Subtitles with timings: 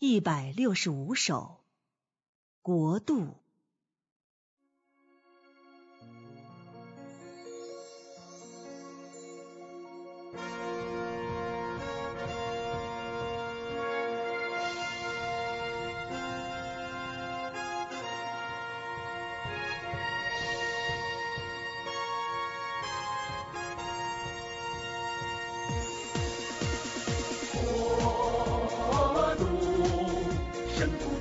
[0.00, 1.64] 一百六十五首，
[2.62, 3.34] 国度。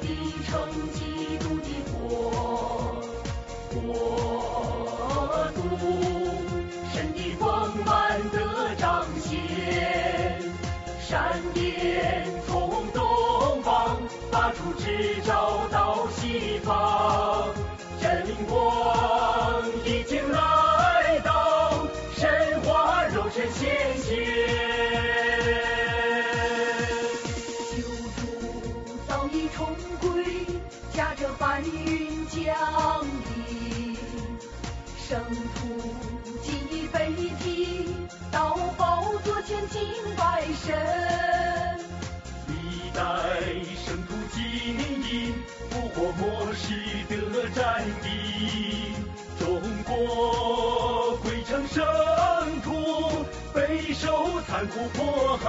[0.01, 0.07] 地
[0.45, 0.51] 成
[0.93, 2.01] 基督的国，
[3.73, 3.75] 国
[5.55, 5.59] 度
[6.93, 7.45] 神的丰
[7.85, 7.88] 满
[8.31, 8.35] 的
[8.77, 10.41] 彰显，
[10.99, 13.97] 闪电从东方
[14.31, 15.66] 发出，直照。
[35.08, 35.17] 圣
[35.55, 35.67] 徒
[36.44, 37.88] 尽已被提，
[38.30, 39.81] 到宝座前敬
[40.17, 40.75] 拜神。
[42.50, 42.53] 历
[42.94, 43.00] 代
[43.85, 44.44] 圣徒经
[45.09, 45.33] 营
[45.69, 46.73] 复活末世
[47.08, 48.91] 的战地，
[49.39, 51.85] 中国归成圣
[52.61, 55.45] 徒，备受残酷迫害。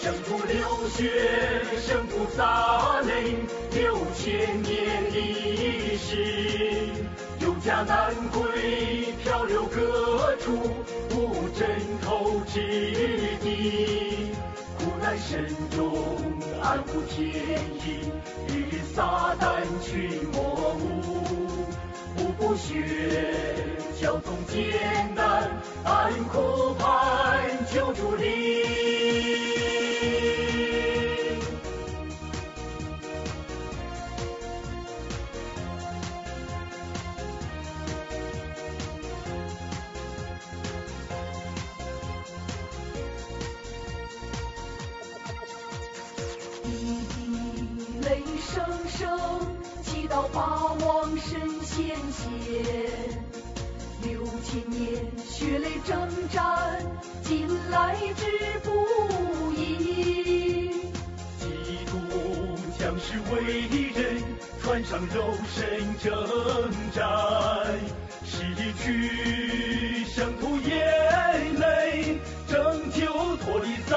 [0.00, 1.10] 圣徒流血，
[1.84, 3.34] 圣徒洒泪，
[3.72, 5.10] 六千年
[5.96, 6.88] 是，
[7.40, 10.52] 有家难归，漂流各处，
[11.14, 11.66] 无枕
[12.02, 12.60] 头之
[13.42, 14.30] 地。
[14.78, 15.96] 苦难深重，
[16.62, 18.12] 暗无天意，
[18.52, 21.64] 与撒旦群魔舞。
[22.14, 22.74] 步步血，
[24.00, 25.50] 交通艰难，
[25.84, 29.05] 暗苦盼救助灵。
[48.38, 49.18] 声声，
[49.82, 52.24] 祈祷把王神显现。
[54.02, 56.80] 六千年血泪征战，
[57.22, 58.24] 今来之
[58.62, 60.70] 不易。
[61.38, 61.96] 基督
[62.78, 63.34] 将士为
[63.94, 64.22] 人，
[64.62, 66.12] 穿上肉身征
[66.92, 67.04] 战，
[68.24, 73.96] 失去圣徒眼泪，拯救脱离灾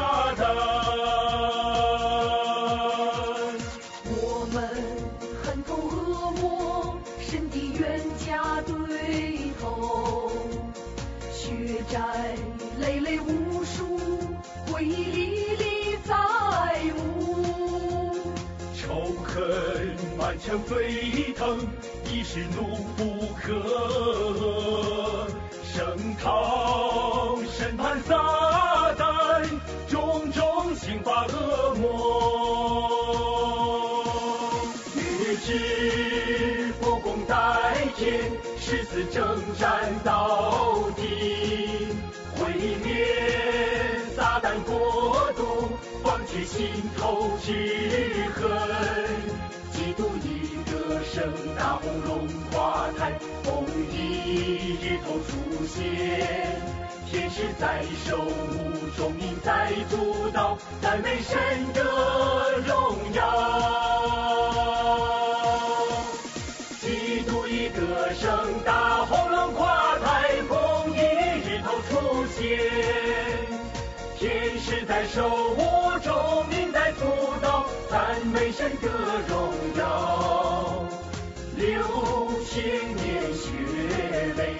[20.18, 21.68] 满腔沸腾，
[22.12, 23.54] 一时怒不可
[24.34, 25.28] 遏。
[25.64, 29.48] 声讨审判撒旦，
[29.88, 31.88] 种种刑罚恶魔。
[34.96, 37.36] 预知不共戴
[37.96, 41.88] 天，誓死征战到底，
[42.36, 42.99] 毁灭
[46.30, 47.52] 放弃心头之
[48.36, 48.46] 恨。
[49.72, 56.62] 几度赢得盛，大红龙华台，红一日头出现。
[57.10, 58.30] 天使在守护，
[58.96, 61.84] 众民在主导，赞美神的
[62.68, 63.89] 荣耀。
[78.32, 78.88] 美神的
[79.28, 80.86] 荣耀。
[81.56, 81.68] 六
[82.46, 82.64] 千
[82.96, 83.50] 年血
[84.38, 84.56] 泪，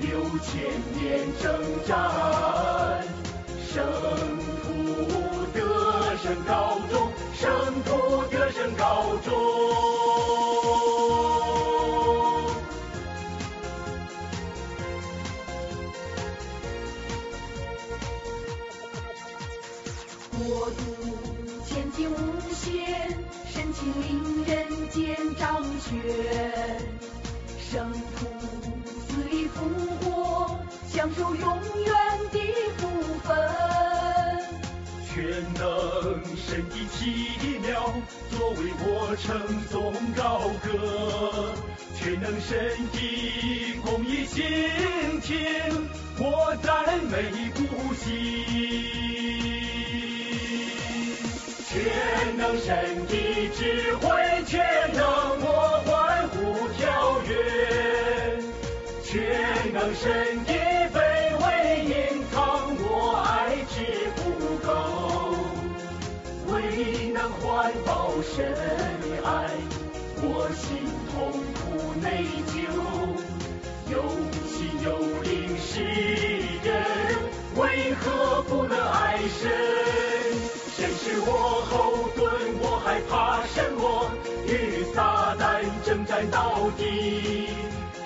[0.00, 0.62] 六千
[0.94, 1.50] 年征
[1.86, 3.04] 战，
[3.68, 3.84] 圣
[4.62, 7.90] 徒得胜高中，圣徒
[8.30, 9.32] 得胜高中。
[20.30, 20.70] 国
[21.92, 22.14] 度前进无
[22.52, 26.00] 限，神情令人间掌权。
[27.58, 28.26] 圣徒
[29.08, 29.60] 死里复
[30.00, 30.58] 活，
[30.88, 31.94] 享受永远
[32.30, 32.38] 的
[32.78, 32.88] 福
[33.22, 33.36] 分。
[35.14, 35.62] 全能
[36.36, 36.98] 神的奇
[37.60, 37.92] 妙，
[38.30, 39.38] 作为我称
[39.70, 41.54] 颂高歌。
[41.94, 42.50] 全能神
[42.92, 42.96] 的
[43.84, 44.42] 公义心
[45.20, 45.36] 情，
[46.18, 49.21] 我赞美不息。
[51.82, 51.90] 全
[52.36, 54.06] 能神的智慧，
[54.46, 54.62] 全
[54.92, 55.02] 能
[55.40, 58.38] 我欢呼跳跃，
[59.02, 59.10] 全
[59.72, 60.52] 能神的
[60.94, 60.96] 卑
[61.42, 61.44] 微
[61.84, 61.90] 隐
[62.30, 62.36] 藏
[62.78, 63.26] 我爱
[63.68, 63.74] 之
[64.14, 64.22] 不
[64.64, 64.70] 够，
[66.46, 66.54] 未
[67.08, 68.54] 能环抱神
[69.24, 69.50] 爱，
[70.22, 71.64] 我心痛苦
[72.00, 72.06] 内
[72.46, 72.56] 疚，
[73.90, 73.92] 有
[74.46, 74.86] 心有
[75.22, 75.82] 灵是
[76.62, 76.70] 人，
[77.56, 79.91] 为何不能爱神？
[82.92, 84.10] 害怕什么？
[84.46, 87.48] 与撒旦征战到底。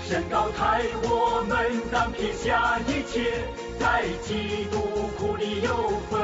[0.09, 3.43] 神高台我们，当撇下一切，
[3.81, 4.79] 在基督
[5.19, 6.21] 苦里有份。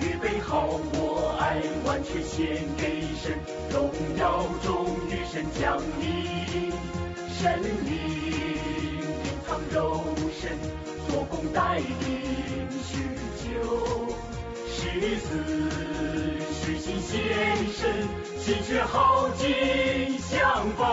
[0.00, 3.38] 预备好我爱，完全献给神，
[3.70, 3.88] 荣
[4.18, 6.72] 耀中与神降临。
[7.38, 9.06] 神灵隐
[9.46, 10.02] 藏肉
[10.40, 10.58] 身，
[11.08, 12.98] 做工带领许
[13.44, 14.08] 久。
[14.66, 15.28] 誓死
[16.68, 18.06] 虚心献身，
[18.38, 20.84] 心血耗尽相报。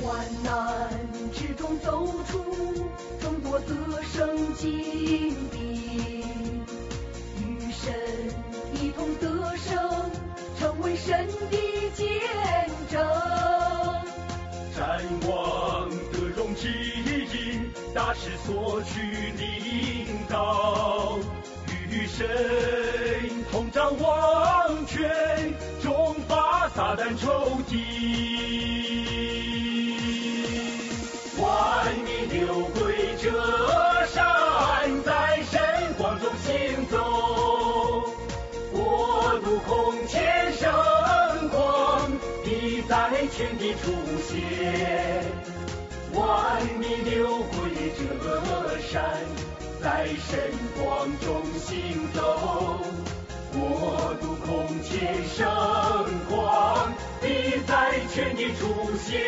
[0.00, 0.88] 患难
[1.32, 2.38] 之中走出
[3.20, 3.74] 中国得
[4.12, 4.70] 胜经
[5.50, 6.21] 历，
[18.12, 19.00] 音，大势所趋
[19.38, 21.18] 领导，
[21.66, 22.28] 与神
[23.50, 27.86] 同掌王权，终发撒旦仇敌。
[31.40, 33.30] 万民流归这
[34.06, 35.58] 山，在神
[35.96, 38.04] 光中行走，
[38.72, 40.70] 国度空前圣
[41.48, 42.12] 光，
[42.44, 43.90] 必在全地出
[44.28, 45.51] 现。
[46.14, 48.02] 万里流归这
[48.80, 49.02] 山，
[49.82, 50.38] 在神
[50.76, 52.78] 光中行走，
[53.52, 55.46] 国度空前圣
[56.28, 59.20] 光，必在全地出现。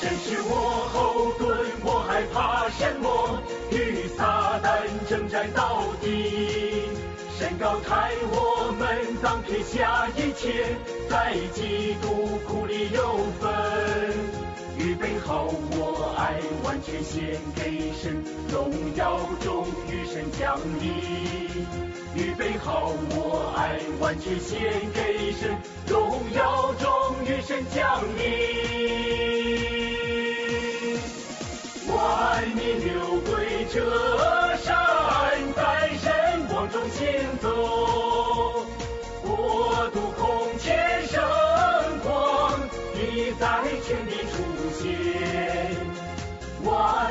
[0.00, 3.40] 神是我后盾，我害怕什么？
[3.70, 6.88] 与撒旦征战到底。
[7.38, 10.76] 神高抬我们，当撇下一切，
[11.08, 13.69] 在基督苦里有份。
[15.24, 21.66] 好我爱，完全献给神，荣耀中与神降临。
[22.14, 24.58] 预备好我爱，完全献
[24.92, 25.56] 给神，
[25.86, 26.90] 荣耀中
[27.24, 28.20] 与神降临。
[31.88, 33.76] 万民流归这
[34.56, 34.74] 山，
[35.54, 37.06] 在神光中行
[37.40, 37.59] 走，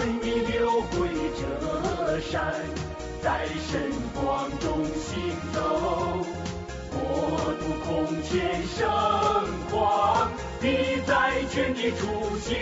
[0.09, 1.07] 万民流回
[1.38, 2.56] 这山，
[3.21, 6.25] 在神光中行走，
[6.89, 8.89] 国度空前盛
[9.69, 12.57] 况，你在全地出现。